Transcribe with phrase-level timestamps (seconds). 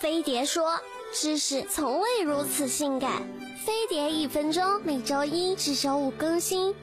[0.00, 0.80] 飞碟说
[1.12, 3.22] ：“知识从未如此性感。”
[3.66, 6.74] 飞碟一分钟，每周一至周五更新。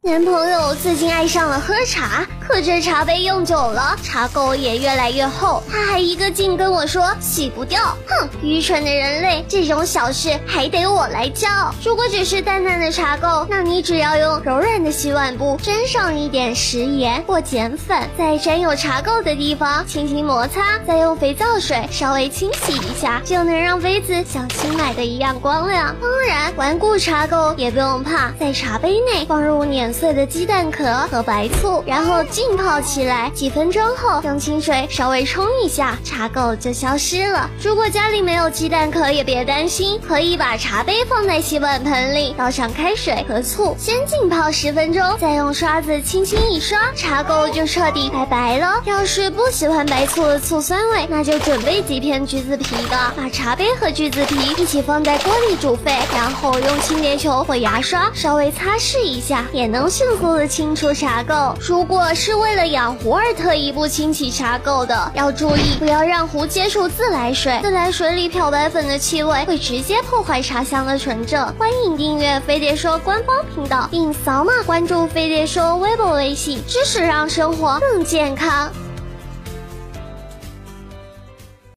[0.00, 7.96] 男朋友最近爱上了喝茶，可这茶杯用久了，茶垢也越来越厚，他还一个劲跟我说洗不掉。
[8.08, 11.48] 哼，愚蠢的人类，这种小事还得我来教。
[11.84, 25.94] 如果只是淡淡的茶垢，那你只要用柔软的洗碗布沾上一点食盐或碱粉，在沾有茶垢的地方轻轻摩擦，再用肥皂水稍微清洗一下，就能让杯子像新买的一样光亮。
[26.00, 29.94] 当然，顽固茶垢也不用怕，在茶杯内放入碾。
[30.00, 33.30] 碎的鸡蛋壳和白醋，然后浸泡起来。
[33.34, 37.50] 几分钟后，用清水稍微冲一下，茶垢就消失了。
[37.62, 48.80] 如果家里没有鸡蛋壳，也别担心，可以把茶杯放在洗碗盆里，倒上开水和醋，先浸泡十分钟，再用刷子轻轻一刷，茶垢就彻底拜拜了。
[48.86, 59.90] 要是不喜欢白醋的醋酸味，那就准备几片橘子皮吧，把茶杯和橘子皮一起放在锅里煮沸，然后用清洁球或牙刷稍微擦拭一下，也能。
[59.90, 61.52] 迅速的清除茶垢。
[61.58, 71.42] 如果是为了养壶而特意不清洗茶垢的，要注意不要让壶接触自来水，自来水里漂白粉的气味会直接破坏茶香的纯正。
[71.58, 78.70] 欢迎订阅飞碟说官方频道，并扫码关注飞碟说微博、微信，知识让生活更健康。